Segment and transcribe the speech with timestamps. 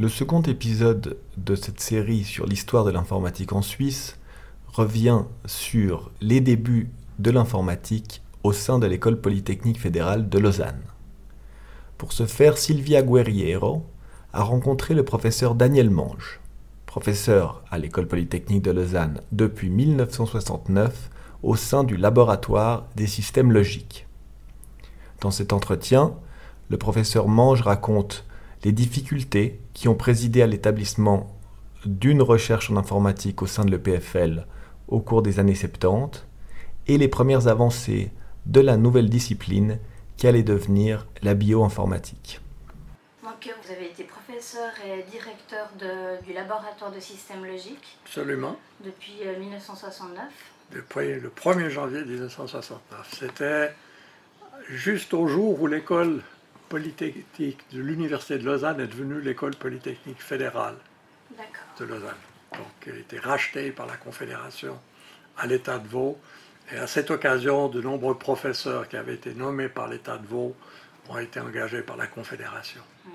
[0.00, 4.16] Le second épisode de cette série sur l'histoire de l'informatique en Suisse
[4.68, 10.84] revient sur les débuts de l'informatique au sein de l'école polytechnique fédérale de Lausanne.
[11.96, 13.86] Pour ce faire, Silvia Guerriero
[14.32, 16.38] a rencontré le professeur Daniel Mange,
[16.86, 21.10] professeur à l'école polytechnique de Lausanne depuis 1969
[21.42, 24.06] au sein du laboratoire des systèmes logiques.
[25.22, 26.14] Dans cet entretien,
[26.68, 28.24] le professeur Mange raconte
[28.62, 31.38] les difficultés qui ont présidé à l'établissement
[31.86, 34.44] d'une recherche en informatique au sein de l'EPFL
[34.88, 36.26] au cours des années 70
[36.88, 38.10] et les premières avancées
[38.46, 39.78] de la nouvelle discipline
[40.16, 42.40] qui allait devenir la bioinformatique.
[43.22, 45.68] Donc vous avez été professeur et directeur
[46.26, 48.56] du laboratoire de systèmes logiques Absolument.
[48.84, 52.80] Depuis 1969 euh, Depuis le 1er janvier 1969.
[53.16, 53.72] C'était
[54.68, 56.24] juste au jour où l'école
[56.68, 60.76] polytechnique de l'Université de Lausanne est devenue l'école polytechnique fédérale
[61.78, 62.14] de Lausanne.
[62.52, 64.78] Donc, elle a été rachetée par la Confédération
[65.36, 66.18] à l'État de Vaud.
[66.72, 70.54] Et à cette occasion, de nombreux professeurs qui avaient été nommés par l'État de Vaud
[71.08, 72.82] ont été engagés par la Confédération.
[73.04, 73.12] Mhm.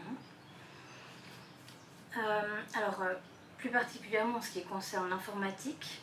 [2.17, 3.13] Euh, alors, euh,
[3.57, 6.01] plus particulièrement en ce qui concerne l'informatique,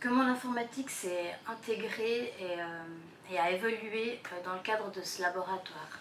[0.00, 6.00] comment l'informatique s'est intégrée et, euh, et, a évolué dans le cadre de ce laboratoire?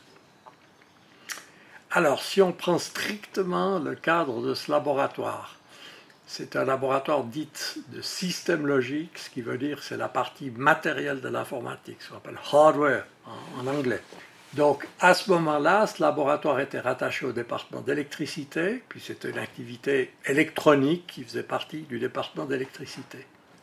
[1.95, 5.55] Alors, si on prend strictement le cadre de ce laboratoire,
[6.27, 7.47] c'est un laboratoire dit
[7.87, 12.17] de système logique, ce qui veut dire c'est la partie matérielle de l'informatique, ce qu'on
[12.17, 13.05] appelle hardware
[13.57, 14.01] en, anglais.
[14.55, 20.13] Donc, à ce moment-là, ce laboratoire était rattaché au département d'électricité, puis c'était une activité
[20.25, 23.19] électronique qui faisait partie du département d'électricité.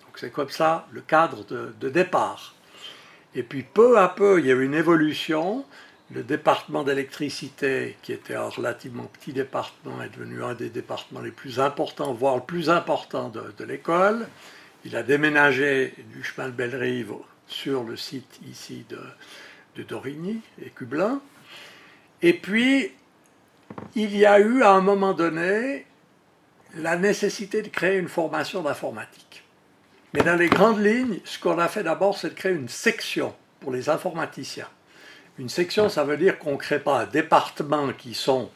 [0.06, 2.54] Donc, c'est comme ça le cadre de, de départ.
[3.34, 5.66] Et puis, peu à peu, il y a eu une évolution
[6.14, 11.30] le département d'électricité, qui était un relativement petit département, est devenu un des départements les
[11.30, 14.28] plus importants, voire le plus important de, l'école.
[14.84, 17.14] Il a déménagé du chemin de Bellerive
[17.46, 19.00] sur le site ici de,
[19.76, 21.20] de Dorigny et Cublin.
[22.20, 22.92] Et puis,
[23.94, 25.86] il y a eu à un moment donné
[26.74, 29.44] la nécessité de créer une formation d'informatique.
[30.14, 33.34] Mais dans les grandes lignes, ce qu'on a fait d'abord, c'est de créer une section
[33.60, 34.68] pour les informaticiens.
[35.38, 38.50] Une section, ça veut dire qu'on ne crée pas un département qui sont,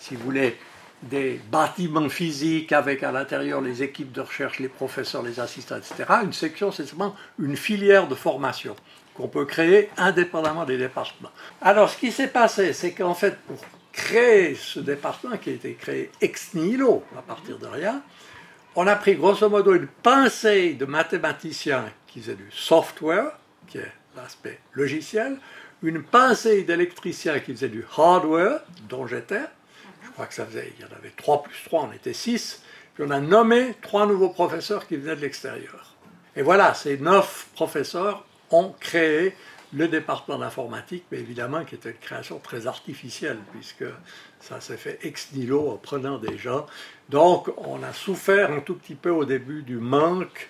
[0.00, 0.58] si vous voulez,
[1.02, 6.04] des bâtiments physiques avec à l'intérieur les équipes de recherche, les professeurs, les assistants, etc.
[6.24, 8.74] Une section, c'est seulement une filière de formation
[9.14, 11.30] qu'on peut créer indépendamment des départements.
[11.62, 13.58] Alors, ce qui s'est passé, c'est qu'en fait, pour
[13.92, 18.02] créer ce département qui a été créé ex nihilo, à partir de rien,
[18.74, 23.32] on a pris grosso modo une pincée de mathématiciens qui faisaient du software,
[23.66, 25.38] qui est l'aspect logiciel,
[25.82, 29.44] une pincée d'électriciens qui faisaient du hardware, dont j'étais.
[30.04, 32.62] Je crois que ça faisait, il y en avait 3 plus 3, on était 6.
[32.94, 35.94] Puis on a nommé trois nouveaux professeurs qui venaient de l'extérieur.
[36.34, 39.34] Et voilà, ces neuf professeurs ont créé
[39.74, 43.84] le département d'informatique, mais évidemment qui était une création très artificielle, puisque
[44.40, 46.66] ça s'est fait ex nihilo en prenant des gens.
[47.10, 50.48] Donc on a souffert un tout petit peu au début du manque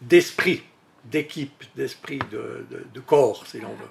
[0.00, 0.62] d'esprit
[1.06, 3.90] d'équipe, d'esprit, de, de, corps, si l'on veut.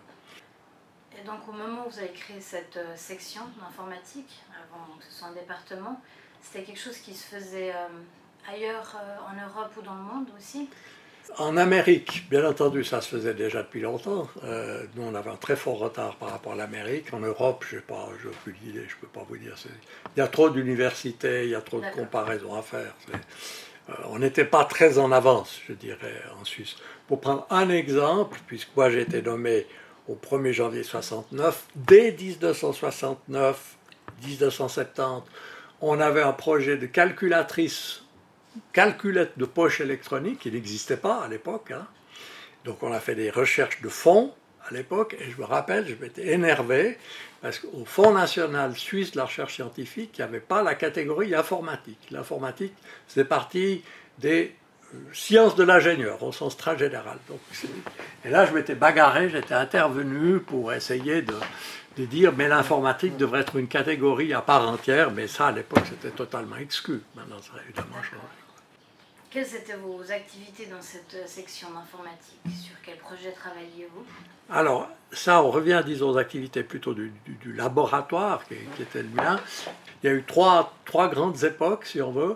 [1.19, 5.19] Et donc au moment où vous avez créé cette euh, section d'informatique, avant que ce
[5.19, 6.01] soit un département,
[6.41, 10.27] c'était quelque chose qui se faisait euh, ailleurs euh, en Europe ou dans le monde
[10.37, 10.69] aussi?
[11.37, 14.27] En Amérique, bien entendu, ça se faisait déjà depuis longtemps.
[14.43, 17.13] nous, on avait un très fort retard par rapport à l'Amérique.
[17.13, 19.55] En Europe, je n'ai pas, je ne peux pas vous dire.
[20.17, 22.93] Il y a trop d'universités, il y a trop de comparaisons à faire.
[24.05, 26.75] On n'était pas très en avance, je dirais, en Suisse.
[27.07, 29.67] Pour prendre un exemple, puisque moi j'ai été nommé
[30.07, 33.77] au 1er janvier 69, dès 1969,
[34.25, 35.23] 1970,
[35.81, 38.03] on avait un projet de calculatrice,
[38.71, 41.71] calculette de poche électronique, qui n'existait pas à l'époque.
[41.71, 41.87] Hein.
[42.65, 44.33] Donc on a fait des recherches de fonds
[44.69, 46.97] à l'époque, et je me rappelle, je m'étais énervé,
[47.43, 51.35] parce qu'au Fonds national suisse de la recherche scientifique, il n'y avait pas la catégorie
[51.35, 51.99] informatique.
[52.09, 52.73] L'informatique,
[53.05, 53.83] c'est parti
[54.17, 54.55] des
[55.11, 57.17] science de l'ingénieur au sens très général.
[57.27, 57.39] Donc,
[58.23, 61.35] et là, je m'étais bagarré, j'étais intervenu pour essayer de,
[61.97, 65.83] de dire mais l'informatique devrait être une catégorie à part entière, mais ça à l'époque
[65.89, 67.01] c'était totalement exclu.
[67.13, 68.42] Maintenant, ça a évidemment changé.
[69.33, 72.39] Quelles étaient vos activités dans cette section d'informatique?
[72.63, 74.05] Sur quel projet travailliez-vous?
[74.47, 77.11] Alors, ça, on revient, disons, aux activités plutôt du,
[77.55, 79.39] laboratoire qui, était le mien.
[80.03, 82.35] Il y a eu trois, trois grandes époques, si on veut.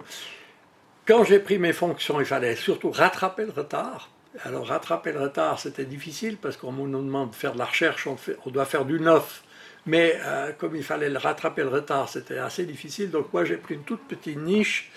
[1.06, 4.10] Quand j'ai pris mes fonctions, il fallait surtout rattraper le retard.
[4.44, 8.08] Alors rattraper le retard, c'était difficile parce qu'on nous demande de faire de la recherche,
[8.08, 9.44] on, doit faire du neuf.
[9.86, 13.12] Mais euh, comme il fallait rattraper le retard, c'était assez difficile.
[13.12, 14.92] Donc moi, j'ai pris une toute petite niche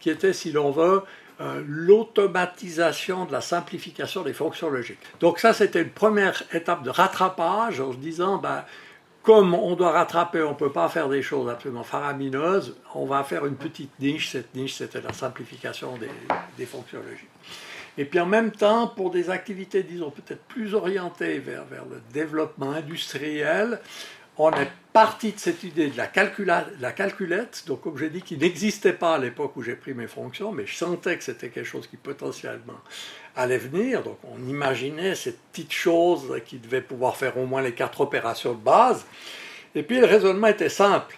[0.00, 1.02] qui était, si l'on veut,
[1.42, 5.00] euh, l'automatisation de la simplification des fonctions logiques.
[5.18, 8.64] Donc ça, c'était une première étape de rattrapage en se disant, ben,
[9.24, 13.24] comme on doit rattraper, on ne peut pas faire des choses absolument faramineuses, on va
[13.24, 14.30] faire une petite niche.
[14.30, 16.10] Cette niche, c'était la simplification des,
[16.56, 17.28] des, fonctions logiques.
[17.98, 22.00] Et puis en même temps, pour des activités, disons, peut-être plus orientées vers, vers le
[22.12, 23.80] développement industriel,
[24.38, 28.36] on est parti de cette idée de la, la calculette, donc comme j'ai dit, qui
[28.36, 31.66] n'existait pas à l'époque où j'ai pris mes fonctions, mais je sentais que c'était quelque
[31.66, 32.80] chose qui potentiellement
[33.36, 34.02] allait venir.
[34.02, 38.52] Donc on imaginait cette petite chose qui devait pouvoir faire au moins les quatre opérations
[38.52, 39.04] de base.
[39.74, 41.16] Et puis le raisonnement était simple.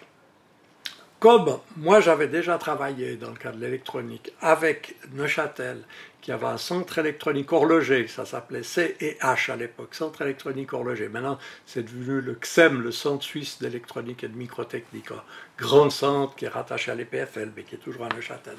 [1.19, 5.83] Comme moi j'avais déjà travaillé dans le cadre de l'électronique avec Neuchâtel
[6.25, 11.07] qui avait un centre électronique horloger, ça s'appelait CEH à l'époque, centre électronique horloger.
[11.07, 11.37] Maintenant,
[11.67, 15.21] c'est devenu le XEM, le centre suisse d'électronique et de microtechnique, un
[15.55, 18.55] grand centre qui est rattaché à l'EPFL, mais qui est toujours à Neuchâtel.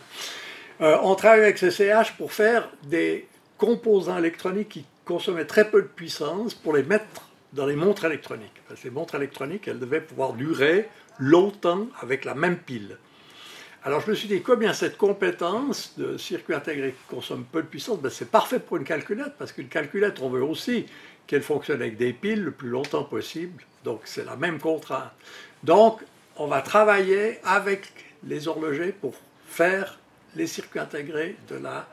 [0.81, 3.27] Euh, on travaille avec ce CEH pour faire des
[3.59, 7.23] composants électroniques qui consommaient très peu de puissance pour les mettre
[7.53, 8.63] dans les montres électroniques.
[8.69, 10.89] Parce que montres électroniques, elles devaient pouvoir durer
[11.19, 12.97] longtemps avec la même pile.
[13.87, 17.69] Alors je me suis dit, combien cette compétence de circuit intégré qui consomme peu de
[17.69, 20.87] puissance, ben, c'est parfait pour une calculette, parce qu'une calculette, on veut aussi
[21.29, 23.63] qu'elle fonctionne avec des piles le plus longtemps possible.
[23.85, 25.13] Donc c'est la même contrainte.
[25.63, 26.01] Donc
[26.37, 27.93] on va travailler avec
[28.25, 29.15] les horlogers pour
[29.47, 30.01] faire
[30.35, 31.87] les circuits intégrés de la,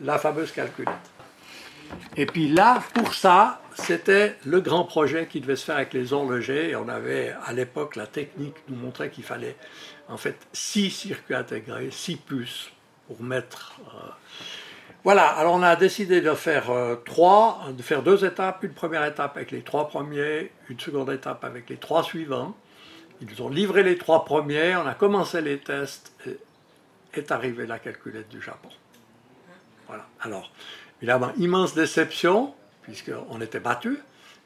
[0.00, 0.94] la fameuse calculette.
[2.16, 6.12] Et puis là, pour ça, c'était le grand projet qui devait se faire avec les
[6.12, 6.70] horlogers.
[6.70, 9.56] Et on avait à l'époque la technique nous montrait qu'il fallait
[10.08, 12.70] en fait six circuits intégrés, six puces
[13.06, 13.80] pour mettre.
[13.94, 14.08] Euh,
[15.04, 19.04] voilà, alors on a décidé de faire euh, trois, de faire deux étapes, une première
[19.04, 22.56] étape avec les trois premiers, une seconde étape avec les trois suivants.
[23.20, 26.38] Ils nous ont livré les trois premiers, on a commencé les tests et
[27.14, 28.68] est arrivée la calculette du Japon.
[29.86, 30.50] Voilà, alors
[31.00, 33.98] évidemment, immense déception, puisqu'on était battu.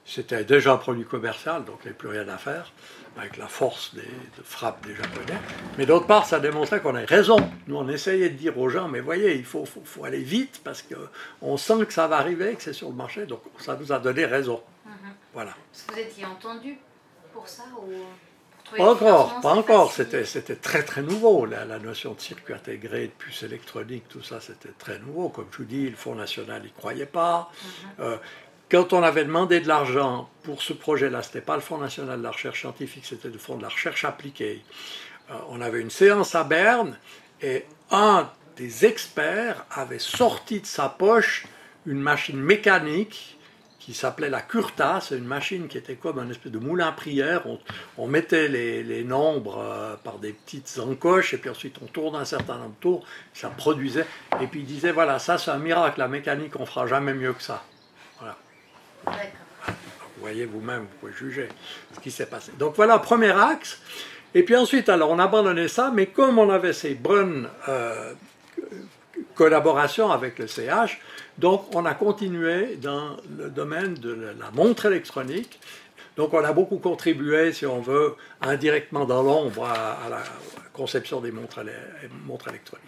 [0.05, 2.73] C'était déjà un produit commercial, donc il n'y avait plus rien à faire
[3.17, 5.39] avec la force des, de frappe des Japonais.
[5.79, 7.37] Mais d'autre part, ça démontrait qu'on avait raison.
[7.67, 10.83] Nous, on essayait de dire aux gens, mais voyez, il faut, faut, aller vite parce
[10.83, 13.27] qu'on sent que ça va arriver, que c'est sur le marché.
[13.27, 14.63] Donc ça nous a donné raison.
[14.87, 14.93] Mhm.
[15.35, 15.51] Voilà.
[15.51, 16.79] Est-ce que vous étiez entendu
[17.33, 17.93] pour ça ou
[18.77, 19.93] pas encore, pas encore.
[19.93, 21.47] C'était, c'était très très nouveau.
[21.47, 25.29] La, la, notion de circuit intégré, de puce électronique, tout ça, c'était très nouveau.
[25.29, 27.51] Comme je vous dis, le Fonds national n'y croyait pas.
[27.53, 27.91] Mhm.
[28.01, 28.17] Euh,
[28.71, 32.19] quand on avait demandé de l'argent pour ce projet-là, ce n'était pas le Fonds national
[32.19, 34.63] de la recherche scientifique, c'était le Fonds de la recherche appliquée.
[35.31, 36.97] Euh, on avait une séance à Berne
[37.43, 41.47] et un des experts avait sorti de sa poche
[41.87, 43.39] une machine mécanique
[43.85, 45.01] qui s'appelait la Curta.
[45.01, 47.43] C'est une machine qui était comme un espèce de moulin à prière.
[47.99, 52.25] On, mettait les, nombres euh, par des petites encoches et puis ensuite on tourne un
[52.25, 54.07] certain nombre de tours, ça produisait.
[54.41, 57.33] Et puis il disait voilà, ça c'est un miracle, la mécanique, on fera jamais mieux
[57.33, 57.65] que ça.
[59.05, 61.49] Vous voyez vous-même, vous pouvez juger
[61.93, 62.53] ce qui s'est passé.
[62.57, 63.81] Donc voilà, premier axe.
[64.35, 68.15] Et puis ensuite, alors on abandonnait ça, mais comme on avait ces bonnes euh,
[69.35, 71.01] collaborations avec le CH,
[71.39, 75.59] donc on a continué dans le domaine de la montre électronique.
[76.17, 80.23] Donc on a beaucoup contribué, si on veut, indirectement dans l'ombre à, la
[80.73, 81.61] conception des montres,
[82.27, 82.87] montres électroniques.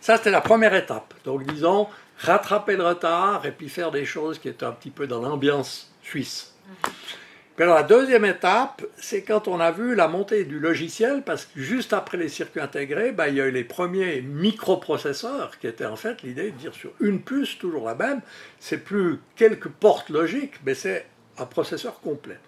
[0.00, 1.14] Ça, c'était la première étape.
[1.24, 1.86] Donc disons,
[2.18, 5.92] rattraper le retard et puis faire des choses qui étaient un petit peu dans l'ambiance
[6.02, 6.54] suisse.
[7.58, 11.58] Alors la deuxième étape, c'est quand on a vu la montée du logiciel, parce que
[11.58, 15.86] juste après les circuits intégrés, ben, il y a eu les premiers microprocesseurs, qui étaient
[15.86, 18.20] en fait l'idée de dire sur une puce, toujours la même,
[18.60, 21.06] c'est plus quelques portes logiques, mais c'est
[21.38, 22.38] un processeur complet.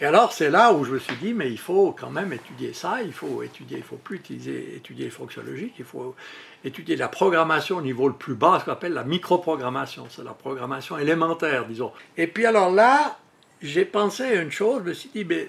[0.00, 2.72] Et alors c'est là où je me suis dit, mais il faut quand même étudier
[2.72, 6.14] ça, il faut étudier, il faut plus utiliser, étudier les fonctions logiques, il faut
[6.64, 10.32] étudier la programmation au niveau le plus bas, ce qu'on appelle la microprogrammation, c'est la
[10.32, 11.92] programmation élémentaire, disons.
[12.16, 13.18] Et puis alors là,
[13.64, 15.48] j'ai pensé à une chose, je me suis dit, mais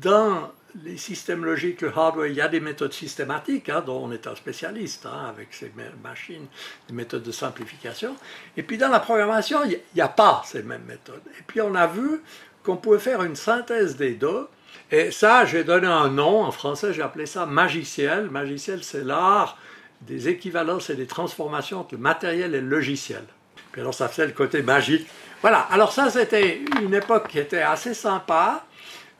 [0.00, 0.50] dans
[0.84, 4.28] les systèmes logiques, le hardware, il y a des méthodes systématiques, hein, dont on est
[4.28, 6.46] un spécialiste, hein, avec ces machines,
[6.88, 8.14] des méthodes de simplification.
[8.56, 11.22] Et puis dans la programmation, il n'y a, pas ces mêmes méthodes.
[11.38, 12.22] Et puis on a vu
[12.62, 14.46] qu'on pouvait faire une synthèse des deux.
[14.92, 18.30] Et ça, j'ai donné un nom, en français j'ai appelé ça magiciel.
[18.30, 19.58] Magiciel, c'est l'art
[20.02, 23.24] des équivalences et des transformations entre le matériel et le logiciel.
[23.72, 25.06] Puis alors ça faisait le côté magique.
[25.40, 28.64] Voilà, alors ça c'était une époque qui était assez sympa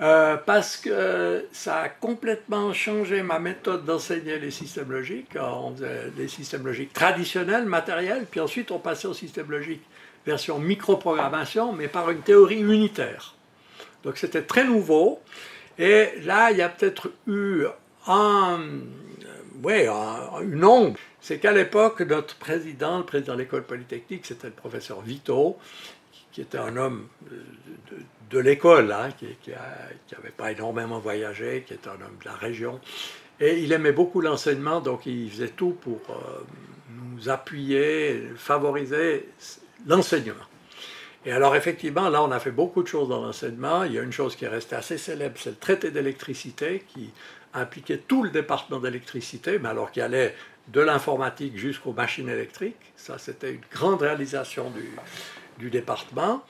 [0.01, 5.37] euh, parce que ça a complètement changé ma méthode d'enseigner les systèmes logiques.
[5.39, 9.83] On faisait des systèmes logiques traditionnels, matériels, puis ensuite on passait au système logique
[10.27, 13.35] version microprogrammation, mais par une théorie unitaire.
[14.05, 15.21] Donc c'était très nouveau.
[15.79, 17.65] Et là, il y a peut-être eu
[18.07, 18.61] un,
[19.63, 19.89] ouais,
[20.43, 20.99] une ombre.
[21.21, 25.59] C'est qu'à l'époque, notre président, le président de l'école polytechnique, c'était le professeur Vito,
[26.33, 27.09] qui était un homme
[28.31, 32.81] de, l'école, hein, qui n'avait pas énormément voyagé, qui était un homme de la région.
[33.41, 36.45] Et il aimait beaucoup l'enseignement, donc il faisait tout pour euh,
[36.91, 39.29] nous appuyer, favoriser
[39.87, 40.35] l'enseignement.
[41.27, 43.85] Et alors effectivement, là, on a fait beaucoup de choses dans l'enseignement.
[43.85, 47.11] Il y a une chose qui est restée assez célèbre, c'est le traité d'électricité qui
[47.53, 50.35] impliquait tout le département d'électricité, mais alors qui allait
[50.73, 52.93] de l'informatique jusqu'aux machines électriques.
[52.97, 54.91] Ça, c'était une grande réalisation du,
[55.59, 56.43] du département.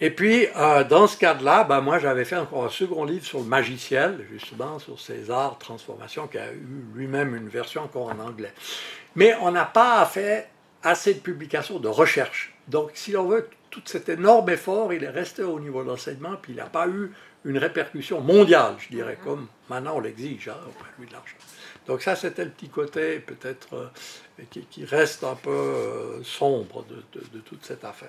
[0.00, 3.40] Et puis, euh, dans ce cadre-là, ben, moi, j'avais fait encore un second livre sur
[3.40, 8.52] le magiciel, justement, sur César, Transformation, qui a eu lui-même une version encore en anglais.
[9.16, 10.48] Mais on n'a pas fait
[10.84, 12.54] assez de publications de recherche.
[12.68, 16.36] Donc, si l'on veut, tout cet énorme effort, il est resté au niveau de l'enseignement,
[16.40, 17.12] puis il n'a pas eu
[17.44, 19.24] une répercussion mondiale, je dirais, mm-hmm.
[19.24, 20.56] comme maintenant on l'exige, hein,
[20.98, 21.36] lui de l'argent.
[21.88, 27.38] Donc ça, c'était le petit côté peut-être euh, qui, reste un peu euh, sombre de,
[27.40, 28.08] toute cette affaire.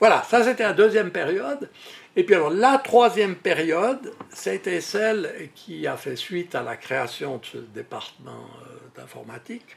[0.00, 1.68] Voilà, ça c'était la deuxième période.
[2.16, 7.36] Et puis alors la troisième période, c'était celle qui a fait suite à la création
[7.36, 9.76] de ce département euh, d'informatique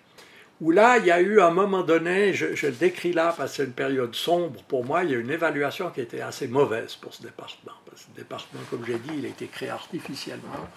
[0.61, 3.57] où là, il y a eu un moment donné, je, le décris là parce que
[3.57, 6.95] c'est une période sombre pour moi, il y a une évaluation qui était assez mauvaise
[6.95, 7.73] pour ce département.
[7.83, 10.69] Parce que ce département, comme j'ai dit, il a été créé artificiellement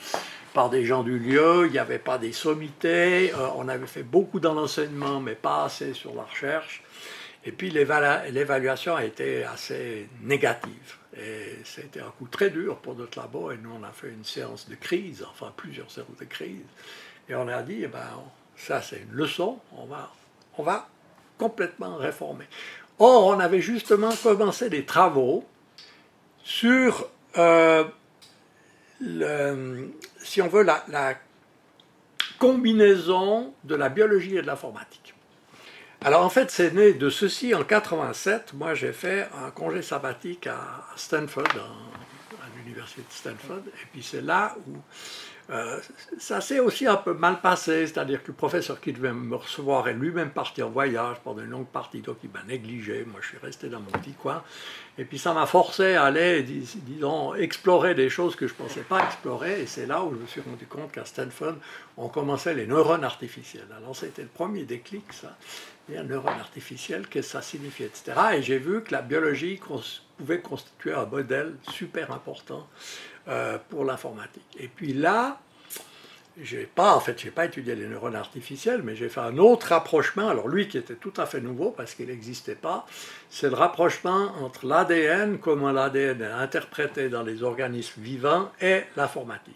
[0.54, 4.04] par des gens du lieu, il n'y avait pas des sommités, euh, on avait fait
[4.04, 6.82] beaucoup dans l'enseignement, mais pas assez sur la recherche.
[7.44, 10.96] Et puis l'évaluation a été assez négative.
[11.16, 13.50] Et c'était un coup très dur pour notre labo.
[13.50, 16.64] Et nous, on a fait une séance de crise, enfin plusieurs séances de crise.
[17.28, 18.00] Et on a dit, eh ben,
[18.56, 19.58] ça, c'est une leçon.
[19.76, 20.11] On va,
[20.56, 20.88] on va
[21.37, 22.46] complètement réformer.
[22.99, 25.44] Or, on avait justement commencé des travaux
[26.42, 27.84] sur, euh,
[30.18, 31.14] si on veut, la,
[32.38, 35.14] combinaison de la biologie et de l'informatique.
[36.02, 38.52] Alors en fait, c'est né de ceci en 87.
[38.54, 44.20] Moi, j'ai fait un congé sabbatique à Stanford, à l'université de Stanford, et puis c'est
[44.20, 44.76] là où
[45.50, 45.78] euh,
[46.18, 49.88] ça s'est aussi un peu mal passé, c'est-à-dire que le professeur qui devait me recevoir
[49.88, 53.04] est lui-même parti en voyage pendant une longue partie, donc il m'a négligé.
[53.04, 54.42] Moi, je suis resté dans mon petit coin.
[54.96, 58.82] Et puis ça m'a forcé à aller, disons, explorer des choses que je ne pensais
[58.82, 59.62] pas explorer.
[59.62, 61.56] Et c'est là où je me suis rendu compte qu'à Stanford,
[61.96, 63.68] on commençait les neurones artificiels.
[63.76, 65.36] Alors c'était le premier déclic, ça.
[65.92, 68.12] Et un neurone artificiel, qu'est-ce que ça signifie, etc.
[68.36, 69.58] Et j'ai vu que la biologie
[70.16, 72.68] pouvait constituer un modèle super important
[73.28, 74.56] euh, pour l'informatique.
[74.59, 75.40] Et puis là,
[76.40, 80.28] j'ai pas, en fait, pas étudié les neurones artificiels, mais j'ai fait un autre rapprochement.
[80.28, 82.87] Alors lui, qui était tout à fait nouveau parce qu'il n'existait pas,
[83.30, 89.54] c'est le rapprochement entre l'ADN, comment l'ADN est interprété dans les organismes vivants, et l'informatique.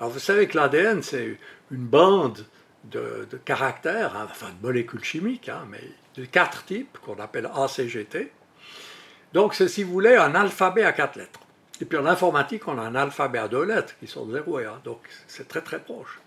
[0.00, 1.38] Alors vous savez que l'ADN, c'est
[1.70, 2.44] une bande
[2.84, 5.82] de, caractères, enfin de molécules chimiques, hein, mais
[6.16, 8.32] de quatre types qu'on appelle ACGT.
[9.36, 11.40] Donc c'est, si vous voulez, un alphabet à quatre lettres.
[11.82, 14.64] Et puis en informatique, on a un alphabet à deux lettres qui sont 0 et
[14.64, 16.20] 1, donc c'est très très proche.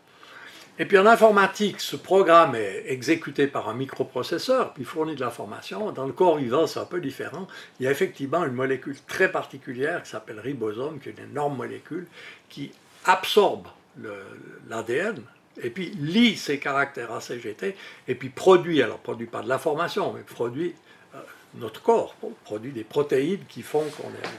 [0.77, 5.91] Et puis en informatique, ce programme est exécuté par un microprocesseur, puis fournit de l'information.
[5.91, 7.47] Dans le corps vivant, c'est un peu différent.
[7.79, 11.57] Il y a effectivement une molécule très particulière qui s'appelle ribosome, qui est une énorme
[11.57, 12.05] molécule
[12.47, 12.71] qui
[13.05, 13.69] absorbe
[14.69, 15.19] l'ADN
[15.63, 17.75] et puis lit ces caractères ACGT
[18.07, 20.75] et puis produit, alors produit pas de l'information, mais produit
[21.55, 24.29] notre corps, produit des protéines qui font qu'on est,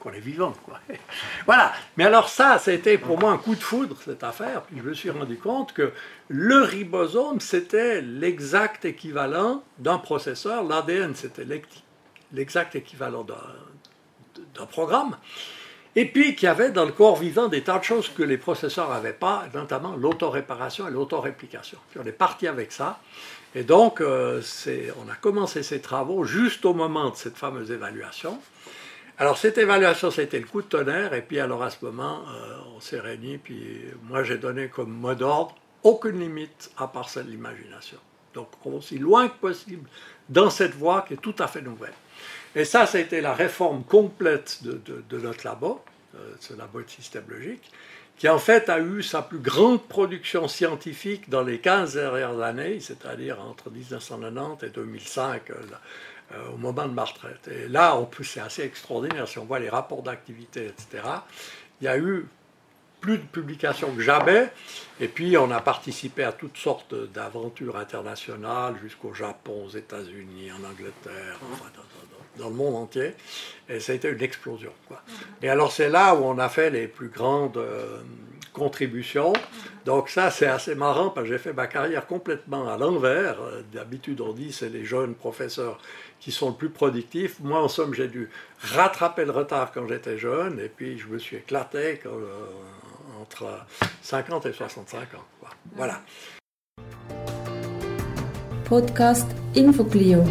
[0.00, 0.52] qu'on est vivant.
[1.46, 1.72] Voilà.
[1.96, 4.62] Mais alors ça, c'était pour moi un coup de foudre, cette affaire.
[4.62, 5.92] Puis je me suis rendu compte que
[6.28, 10.64] le ribosome, c'était l'exact équivalent d'un processeur.
[10.64, 11.46] L'ADN, c'était
[12.32, 15.16] l'exact équivalent d'un programme.
[15.98, 18.36] Et puis qu'il y avait dans le corps vivant des tas de choses que les
[18.36, 21.78] processeurs n'avaient pas, notamment l'autoréparation et l'autoréplication.
[21.90, 23.00] Puis on est parti avec ça.
[23.56, 24.42] Et donc, euh,
[25.02, 28.38] on a commencé ces travaux juste au moment de cette fameuse évaluation.
[29.16, 32.58] Alors cette évaluation, c'était le coup de tonnerre, et puis alors à ce moment, euh,
[32.76, 37.24] on s'est réunis, puis moi j'ai donné comme mot d'ordre aucune limite à part celle
[37.24, 37.96] de l'imagination.
[38.34, 39.88] Donc aussi loin que possible
[40.28, 41.94] dans cette voie qui est tout à fait nouvelle.
[42.54, 45.82] Et ça, c'était la réforme complète de, notre labo,
[46.16, 47.70] euh, ce labo de système logique,
[48.16, 52.80] qui en fait a eu sa plus grande production scientifique dans les 15 dernières années,
[52.80, 55.50] c'est-à-dire entre 1990 et 2005.
[56.34, 57.46] Euh, au moment de ma retraite.
[57.46, 61.04] Et là, c'est assez extraordinaire, si on voit les rapports d'activité, etc.
[61.80, 62.26] Il y a eu
[63.00, 64.50] plus de publications que jamais,
[64.98, 70.68] et puis on a participé à toutes sortes d'aventures internationales, jusqu'au Japon, aux États-Unis, en
[70.68, 71.70] Angleterre, enfin,
[72.38, 73.14] dans, le monde entier.
[73.68, 74.72] Et ça a été une explosion.
[74.88, 75.02] Quoi.
[75.42, 77.98] Et alors c'est là où on a fait les plus grandes euh,
[78.52, 79.32] contributions.
[79.84, 83.36] Donc ça c'est assez marrant parce que j'ai fait ma carrière complètement à l'envers.
[83.72, 85.78] D'habitude on dit c'est les jeunes professeurs
[86.20, 87.40] qui sont le plus productifs.
[87.40, 91.18] Moi en somme j'ai dû rattraper le retard quand j'étais jeune et puis je me
[91.18, 92.46] suis éclaté euh,
[93.20, 93.46] entre
[94.02, 95.24] 50 et 65 ans.
[95.40, 95.50] Quoi.
[95.74, 96.00] Voilà.
[98.68, 100.24] Podcast Infoclio.